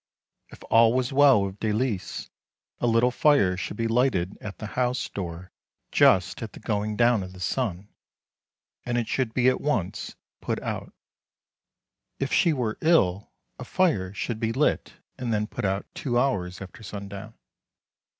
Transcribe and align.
If 0.49 0.63
all 0.71 0.93
was 0.93 1.13
well 1.13 1.43
with 1.43 1.59
Dalice 1.59 2.31
a 2.79 2.87
little 2.87 3.11
fire 3.11 3.55
should 3.55 3.77
be 3.77 3.87
lighted 3.87 4.35
at 4.41 4.57
the 4.57 4.65
house 4.73 5.07
door 5.07 5.51
just 5.91 6.41
at 6.41 6.53
the 6.53 6.59
going 6.59 6.95
down 6.95 7.21
of 7.21 7.33
the 7.33 7.39
sun, 7.39 7.87
and 8.83 8.97
it 8.97 9.07
should 9.07 9.31
be 9.31 9.47
at 9.47 9.61
once 9.61 10.15
put 10.41 10.59
out. 10.63 10.91
If 12.17 12.33
she 12.33 12.51
were 12.51 12.79
ill, 12.81 13.31
a 13.59 13.63
fire 13.63 14.11
should 14.11 14.39
be 14.39 14.51
lit 14.51 14.93
and 15.19 15.31
then 15.31 15.45
put 15.45 15.65
out 15.65 15.85
two 15.93 16.17
hours 16.17 16.61
after 16.61 16.81
sundown. 16.81 17.35